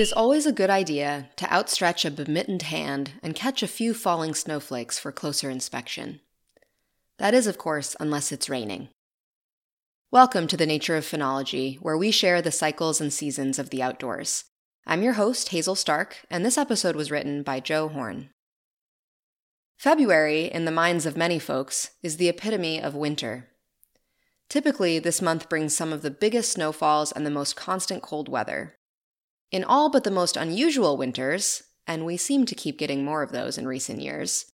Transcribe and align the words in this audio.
is 0.00 0.14
always 0.14 0.46
a 0.46 0.52
good 0.52 0.70
idea 0.70 1.28
to 1.36 1.52
outstretch 1.52 2.06
a 2.06 2.10
bemittened 2.10 2.62
hand 2.62 3.12
and 3.22 3.34
catch 3.34 3.62
a 3.62 3.68
few 3.68 3.92
falling 3.92 4.34
snowflakes 4.34 4.98
for 4.98 5.12
closer 5.12 5.50
inspection. 5.50 6.20
That 7.18 7.34
is, 7.34 7.46
of 7.46 7.58
course, 7.58 7.94
unless 8.00 8.32
it's 8.32 8.48
raining. 8.48 8.88
Welcome 10.10 10.46
to 10.46 10.56
the 10.56 10.64
Nature 10.64 10.96
of 10.96 11.04
Phenology, 11.04 11.76
where 11.82 11.98
we 11.98 12.10
share 12.10 12.40
the 12.40 12.50
cycles 12.50 12.98
and 12.98 13.12
seasons 13.12 13.58
of 13.58 13.68
the 13.68 13.82
outdoors. 13.82 14.44
I'm 14.86 15.02
your 15.02 15.12
host, 15.12 15.50
Hazel 15.50 15.74
Stark, 15.74 16.24
and 16.30 16.46
this 16.46 16.56
episode 16.56 16.96
was 16.96 17.10
written 17.10 17.42
by 17.42 17.60
Joe 17.60 17.88
Horn. 17.88 18.30
February, 19.76 20.46
in 20.46 20.64
the 20.64 20.70
minds 20.70 21.04
of 21.04 21.14
many 21.14 21.38
folks, 21.38 21.90
is 22.02 22.16
the 22.16 22.30
epitome 22.30 22.80
of 22.80 22.94
winter. 22.94 23.50
Typically, 24.48 24.98
this 24.98 25.20
month 25.20 25.50
brings 25.50 25.76
some 25.76 25.92
of 25.92 26.00
the 26.00 26.10
biggest 26.10 26.52
snowfalls 26.52 27.12
and 27.12 27.26
the 27.26 27.30
most 27.30 27.54
constant 27.54 28.02
cold 28.02 28.30
weather. 28.30 28.78
In 29.50 29.64
all 29.64 29.90
but 29.90 30.04
the 30.04 30.10
most 30.10 30.36
unusual 30.36 30.96
winters, 30.96 31.64
and 31.86 32.06
we 32.06 32.16
seem 32.16 32.46
to 32.46 32.54
keep 32.54 32.78
getting 32.78 33.04
more 33.04 33.22
of 33.22 33.32
those 33.32 33.58
in 33.58 33.66
recent 33.66 34.00
years, 34.00 34.52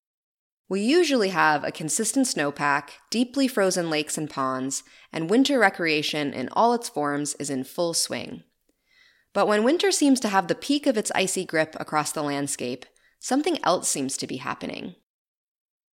we 0.67 0.81
usually 0.81 1.29
have 1.29 1.63
a 1.63 1.71
consistent 1.71 2.25
snowpack, 2.25 2.89
deeply 3.11 3.47
frozen 3.47 3.89
lakes 3.89 4.17
and 4.17 4.29
ponds, 4.29 4.83
and 5.13 5.29
winter 5.29 5.59
recreation 5.59 6.33
in 6.33 6.49
all 6.53 6.73
its 6.73 6.89
forms 6.89 7.35
is 7.35 7.49
in 7.49 7.63
full 7.63 7.93
swing. 7.93 8.43
But 9.31 9.47
when 9.47 9.63
winter 9.63 9.91
seems 9.91 10.19
to 10.21 10.29
have 10.29 10.47
the 10.47 10.55
peak 10.55 10.87
of 10.87 10.97
its 10.97 11.11
icy 11.13 11.45
grip 11.45 11.75
across 11.79 12.11
the 12.11 12.23
landscape, 12.23 12.85
something 13.19 13.59
else 13.63 13.89
seems 13.89 14.17
to 14.17 14.27
be 14.27 14.37
happening. 14.37 14.95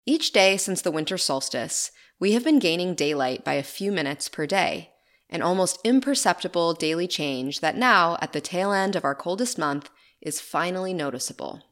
Each 0.07 0.31
day 0.31 0.57
since 0.57 0.83
the 0.83 0.91
winter 0.91 1.19
solstice, 1.19 1.91
we 2.21 2.33
have 2.33 2.45
been 2.45 2.59
gaining 2.59 2.95
daylight 2.95 3.45
by 3.45 3.55
a 3.55 3.63
few 3.63 3.91
minutes 3.91 4.29
per 4.29 4.47
day, 4.47 4.91
an 5.31 5.41
almost 5.43 5.79
imperceptible 5.85 6.75
daily 6.75 7.09
change 7.09 7.61
that 7.61 7.77
now, 7.77 8.19
at 8.21 8.33
the 8.33 8.41
tail 8.41 8.73
end 8.73 8.95
of 8.95 9.05
our 9.05 9.15
coldest 9.15 9.59
month, 9.59 9.89
is 10.21 10.41
finally 10.41 10.93
noticeable. 10.93 11.63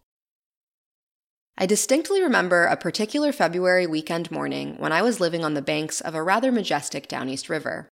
I 1.59 1.67
distinctly 1.67 2.23
remember 2.23 2.65
a 2.65 2.77
particular 2.77 3.33
February 3.33 3.87
weekend 3.87 4.31
morning 4.31 4.77
when 4.79 4.93
I 4.93 5.03
was 5.03 5.21
living 5.21 5.45
on 5.45 5.55
the 5.55 5.61
banks 5.61 6.01
of 6.01 6.15
a 6.15 6.23
rather 6.23 6.51
majestic 6.51 7.09
Downeast 7.09 7.51
River. 7.51 7.89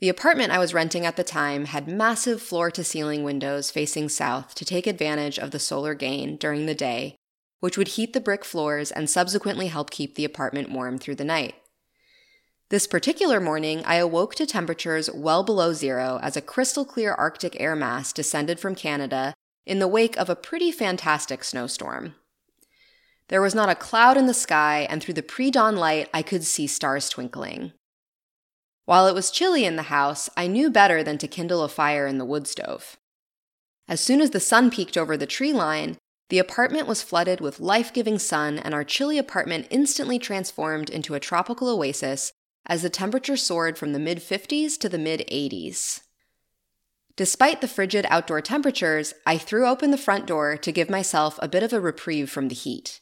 The 0.00 0.08
apartment 0.08 0.50
I 0.50 0.58
was 0.58 0.74
renting 0.74 1.06
at 1.06 1.16
the 1.16 1.22
time 1.22 1.66
had 1.66 1.86
massive 1.86 2.42
floor 2.42 2.70
to 2.72 2.82
ceiling 2.82 3.22
windows 3.22 3.70
facing 3.70 4.08
south 4.08 4.54
to 4.56 4.64
take 4.64 4.86
advantage 4.88 5.38
of 5.38 5.52
the 5.52 5.60
solar 5.60 5.94
gain 5.94 6.36
during 6.38 6.66
the 6.66 6.74
day 6.74 7.16
which 7.62 7.78
would 7.78 7.86
heat 7.86 8.12
the 8.12 8.20
brick 8.20 8.44
floors 8.44 8.90
and 8.90 9.08
subsequently 9.08 9.68
help 9.68 9.88
keep 9.88 10.16
the 10.16 10.24
apartment 10.24 10.68
warm 10.68 10.98
through 10.98 11.14
the 11.14 11.24
night. 11.24 11.54
This 12.72 12.86
particular 12.86 13.38
morning, 13.38 13.82
I 13.84 13.96
awoke 13.96 14.34
to 14.36 14.46
temperatures 14.46 15.10
well 15.12 15.42
below 15.42 15.74
zero 15.74 16.18
as 16.22 16.38
a 16.38 16.40
crystal 16.40 16.86
clear 16.86 17.12
Arctic 17.12 17.54
air 17.60 17.76
mass 17.76 18.14
descended 18.14 18.58
from 18.58 18.74
Canada 18.74 19.34
in 19.66 19.78
the 19.78 19.86
wake 19.86 20.16
of 20.16 20.30
a 20.30 20.34
pretty 20.34 20.72
fantastic 20.72 21.44
snowstorm. 21.44 22.14
There 23.28 23.42
was 23.42 23.54
not 23.54 23.68
a 23.68 23.74
cloud 23.74 24.16
in 24.16 24.26
the 24.26 24.32
sky, 24.32 24.86
and 24.88 25.02
through 25.02 25.12
the 25.12 25.22
pre 25.22 25.50
dawn 25.50 25.76
light, 25.76 26.08
I 26.14 26.22
could 26.22 26.44
see 26.44 26.66
stars 26.66 27.10
twinkling. 27.10 27.74
While 28.86 29.06
it 29.06 29.14
was 29.14 29.30
chilly 29.30 29.66
in 29.66 29.76
the 29.76 29.92
house, 29.92 30.30
I 30.34 30.46
knew 30.46 30.70
better 30.70 31.02
than 31.02 31.18
to 31.18 31.28
kindle 31.28 31.62
a 31.62 31.68
fire 31.68 32.06
in 32.06 32.16
the 32.16 32.24
wood 32.24 32.46
stove. 32.46 32.96
As 33.86 34.00
soon 34.00 34.22
as 34.22 34.30
the 34.30 34.40
sun 34.40 34.70
peeked 34.70 34.96
over 34.96 35.18
the 35.18 35.26
tree 35.26 35.52
line, 35.52 35.98
the 36.30 36.38
apartment 36.38 36.88
was 36.88 37.02
flooded 37.02 37.42
with 37.42 37.60
life 37.60 37.92
giving 37.92 38.18
sun, 38.18 38.58
and 38.58 38.72
our 38.72 38.82
chilly 38.82 39.18
apartment 39.18 39.66
instantly 39.68 40.18
transformed 40.18 40.88
into 40.88 41.12
a 41.12 41.20
tropical 41.20 41.68
oasis 41.68 42.32
as 42.66 42.82
the 42.82 42.90
temperature 42.90 43.36
soared 43.36 43.76
from 43.76 43.92
the 43.92 43.98
mid 43.98 44.18
50s 44.18 44.78
to 44.78 44.88
the 44.88 44.98
mid 44.98 45.20
80s. 45.30 46.02
Despite 47.16 47.60
the 47.60 47.68
frigid 47.68 48.06
outdoor 48.08 48.40
temperatures, 48.40 49.14
I 49.26 49.36
threw 49.36 49.66
open 49.66 49.90
the 49.90 49.98
front 49.98 50.26
door 50.26 50.56
to 50.56 50.72
give 50.72 50.88
myself 50.88 51.38
a 51.42 51.48
bit 51.48 51.62
of 51.62 51.72
a 51.72 51.80
reprieve 51.80 52.30
from 52.30 52.48
the 52.48 52.54
heat. 52.54 53.00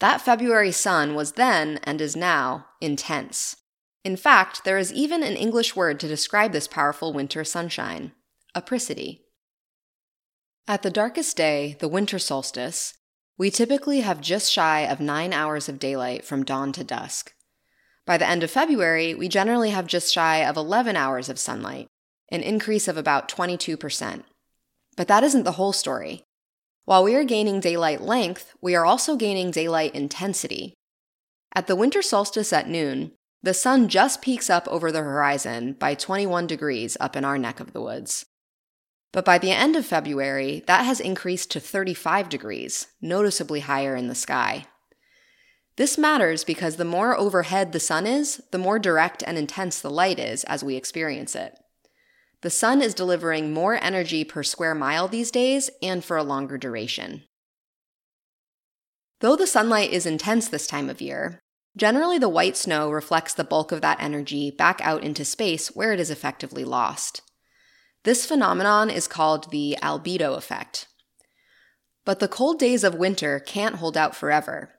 That 0.00 0.20
February 0.20 0.72
sun 0.72 1.14
was 1.14 1.32
then, 1.32 1.80
and 1.84 2.00
is 2.00 2.16
now, 2.16 2.66
intense. 2.80 3.56
In 4.04 4.16
fact, 4.16 4.64
there 4.64 4.78
is 4.78 4.92
even 4.92 5.22
an 5.22 5.36
English 5.36 5.76
word 5.76 6.00
to 6.00 6.08
describe 6.08 6.52
this 6.52 6.68
powerful 6.68 7.12
winter 7.12 7.44
sunshine 7.44 8.12
apricity. 8.54 9.24
At 10.66 10.82
the 10.82 10.90
darkest 10.90 11.36
day, 11.36 11.76
the 11.80 11.88
winter 11.88 12.18
solstice, 12.18 12.94
we 13.36 13.50
typically 13.50 14.00
have 14.00 14.20
just 14.20 14.50
shy 14.52 14.80
of 14.80 15.00
nine 15.00 15.32
hours 15.32 15.68
of 15.68 15.78
daylight 15.78 16.24
from 16.24 16.44
dawn 16.44 16.72
to 16.72 16.84
dusk. 16.84 17.32
By 18.08 18.16
the 18.16 18.26
end 18.26 18.42
of 18.42 18.50
February, 18.50 19.14
we 19.14 19.28
generally 19.28 19.68
have 19.68 19.86
just 19.86 20.10
shy 20.10 20.38
of 20.38 20.56
11 20.56 20.96
hours 20.96 21.28
of 21.28 21.38
sunlight, 21.38 21.88
an 22.30 22.40
increase 22.40 22.88
of 22.88 22.96
about 22.96 23.28
22%. 23.28 24.22
But 24.96 25.08
that 25.08 25.22
isn't 25.22 25.42
the 25.42 25.52
whole 25.52 25.74
story. 25.74 26.22
While 26.86 27.04
we 27.04 27.14
are 27.16 27.22
gaining 27.22 27.60
daylight 27.60 28.00
length, 28.00 28.54
we 28.62 28.74
are 28.74 28.86
also 28.86 29.14
gaining 29.14 29.50
daylight 29.50 29.94
intensity. 29.94 30.72
At 31.54 31.66
the 31.66 31.76
winter 31.76 32.00
solstice 32.00 32.50
at 32.50 32.66
noon, 32.66 33.12
the 33.42 33.52
sun 33.52 33.90
just 33.90 34.22
peaks 34.22 34.48
up 34.48 34.66
over 34.68 34.90
the 34.90 35.02
horizon 35.02 35.74
by 35.74 35.94
21 35.94 36.46
degrees 36.46 36.96
up 37.00 37.14
in 37.14 37.26
our 37.26 37.36
neck 37.36 37.60
of 37.60 37.74
the 37.74 37.82
woods. 37.82 38.24
But 39.12 39.26
by 39.26 39.36
the 39.36 39.50
end 39.50 39.76
of 39.76 39.84
February, 39.84 40.64
that 40.66 40.86
has 40.86 40.98
increased 40.98 41.50
to 41.50 41.60
35 41.60 42.30
degrees, 42.30 42.86
noticeably 43.02 43.60
higher 43.60 43.94
in 43.94 44.08
the 44.08 44.14
sky. 44.14 44.64
This 45.78 45.96
matters 45.96 46.42
because 46.42 46.74
the 46.74 46.84
more 46.84 47.16
overhead 47.16 47.70
the 47.70 47.78
sun 47.78 48.04
is, 48.04 48.42
the 48.50 48.58
more 48.58 48.80
direct 48.80 49.22
and 49.24 49.38
intense 49.38 49.80
the 49.80 49.88
light 49.88 50.18
is 50.18 50.42
as 50.44 50.64
we 50.64 50.74
experience 50.74 51.36
it. 51.36 51.56
The 52.40 52.50
sun 52.50 52.82
is 52.82 52.94
delivering 52.94 53.52
more 53.52 53.78
energy 53.80 54.24
per 54.24 54.42
square 54.42 54.74
mile 54.74 55.06
these 55.06 55.30
days 55.30 55.70
and 55.80 56.04
for 56.04 56.16
a 56.16 56.24
longer 56.24 56.58
duration. 56.58 57.22
Though 59.20 59.36
the 59.36 59.46
sunlight 59.46 59.92
is 59.92 60.04
intense 60.04 60.48
this 60.48 60.66
time 60.66 60.90
of 60.90 61.00
year, 61.00 61.38
generally 61.76 62.18
the 62.18 62.28
white 62.28 62.56
snow 62.56 62.90
reflects 62.90 63.32
the 63.32 63.44
bulk 63.44 63.70
of 63.70 63.80
that 63.80 64.02
energy 64.02 64.50
back 64.50 64.80
out 64.82 65.04
into 65.04 65.24
space 65.24 65.68
where 65.76 65.92
it 65.92 66.00
is 66.00 66.10
effectively 66.10 66.64
lost. 66.64 67.22
This 68.02 68.26
phenomenon 68.26 68.90
is 68.90 69.06
called 69.06 69.52
the 69.52 69.78
albedo 69.80 70.36
effect. 70.36 70.88
But 72.04 72.18
the 72.18 72.26
cold 72.26 72.58
days 72.58 72.82
of 72.82 72.96
winter 72.96 73.38
can't 73.38 73.76
hold 73.76 73.96
out 73.96 74.16
forever. 74.16 74.74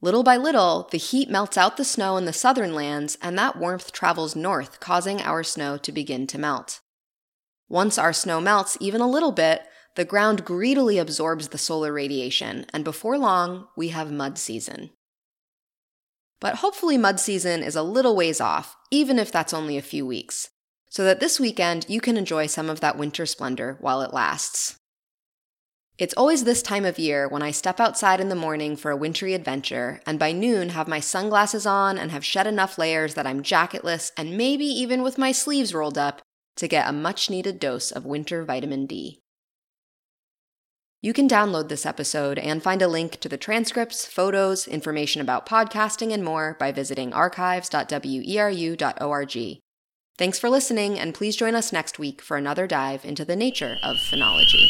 Little 0.00 0.22
by 0.22 0.36
little, 0.36 0.88
the 0.90 0.98
heat 0.98 1.28
melts 1.28 1.56
out 1.56 1.76
the 1.76 1.84
snow 1.84 2.16
in 2.16 2.24
the 2.24 2.32
southern 2.32 2.74
lands, 2.74 3.18
and 3.20 3.36
that 3.38 3.56
warmth 3.56 3.92
travels 3.92 4.36
north, 4.36 4.80
causing 4.80 5.20
our 5.20 5.42
snow 5.42 5.76
to 5.78 5.92
begin 5.92 6.26
to 6.28 6.38
melt. 6.38 6.80
Once 7.68 7.98
our 7.98 8.12
snow 8.12 8.40
melts 8.40 8.78
even 8.80 9.00
a 9.00 9.08
little 9.08 9.32
bit, 9.32 9.62
the 9.96 10.04
ground 10.04 10.44
greedily 10.44 10.98
absorbs 10.98 11.48
the 11.48 11.58
solar 11.58 11.92
radiation, 11.92 12.64
and 12.72 12.84
before 12.84 13.18
long, 13.18 13.66
we 13.76 13.88
have 13.88 14.12
mud 14.12 14.38
season. 14.38 14.90
But 16.40 16.56
hopefully, 16.56 16.96
mud 16.96 17.18
season 17.18 17.64
is 17.64 17.74
a 17.74 17.82
little 17.82 18.14
ways 18.14 18.40
off, 18.40 18.76
even 18.92 19.18
if 19.18 19.32
that's 19.32 19.52
only 19.52 19.76
a 19.76 19.82
few 19.82 20.06
weeks 20.06 20.50
so 20.88 21.04
that 21.04 21.20
this 21.20 21.38
weekend 21.38 21.86
you 21.88 22.00
can 22.00 22.16
enjoy 22.16 22.46
some 22.46 22.70
of 22.70 22.80
that 22.80 22.98
winter 22.98 23.26
splendor 23.26 23.76
while 23.80 24.02
it 24.02 24.12
lasts. 24.12 24.76
It's 25.98 26.14
always 26.14 26.44
this 26.44 26.62
time 26.62 26.84
of 26.84 27.00
year 27.00 27.26
when 27.26 27.42
I 27.42 27.50
step 27.50 27.80
outside 27.80 28.20
in 28.20 28.28
the 28.28 28.36
morning 28.36 28.76
for 28.76 28.92
a 28.92 28.96
wintry 28.96 29.34
adventure, 29.34 30.00
and 30.06 30.16
by 30.16 30.30
noon 30.30 30.68
have 30.68 30.86
my 30.86 31.00
sunglasses 31.00 31.66
on 31.66 31.98
and 31.98 32.12
have 32.12 32.24
shed 32.24 32.46
enough 32.46 32.78
layers 32.78 33.14
that 33.14 33.26
I'm 33.26 33.42
jacketless 33.42 34.12
and 34.16 34.38
maybe 34.38 34.64
even 34.64 35.02
with 35.02 35.18
my 35.18 35.32
sleeves 35.32 35.74
rolled 35.74 35.98
up 35.98 36.22
to 36.54 36.68
get 36.68 36.88
a 36.88 36.92
much 36.92 37.30
needed 37.30 37.58
dose 37.58 37.90
of 37.90 38.06
winter 38.06 38.44
vitamin 38.44 38.86
D. 38.86 39.18
You 41.02 41.12
can 41.12 41.28
download 41.28 41.68
this 41.68 41.84
episode 41.84 42.38
and 42.38 42.62
find 42.62 42.80
a 42.80 42.86
link 42.86 43.18
to 43.18 43.28
the 43.28 43.36
transcripts, 43.36 44.06
photos, 44.06 44.68
information 44.68 45.20
about 45.20 45.48
podcasting, 45.48 46.12
and 46.12 46.24
more 46.24 46.56
by 46.60 46.70
visiting 46.70 47.12
archives.weru.org. 47.12 49.58
Thanks 50.16 50.38
for 50.38 50.50
listening, 50.50 50.98
and 50.98 51.14
please 51.14 51.34
join 51.34 51.56
us 51.56 51.72
next 51.72 51.98
week 51.98 52.22
for 52.22 52.36
another 52.36 52.68
dive 52.68 53.04
into 53.04 53.24
the 53.24 53.36
nature 53.36 53.78
of 53.82 53.96
phenology. 53.96 54.68